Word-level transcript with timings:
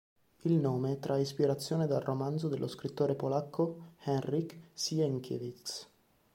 Il 0.45 0.53
nome 0.53 0.97
trae 0.97 1.21
ispirazione 1.21 1.85
dal 1.85 2.01
romanzo 2.01 2.47
dello 2.47 2.67
scrittore 2.67 3.13
polacco 3.13 3.93
Henryk 4.05 4.57
Sienkiewicz. 4.73 5.87